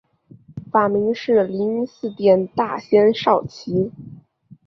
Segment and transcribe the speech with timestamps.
[0.71, 3.91] 法名是灵云寺殿大仙绍其。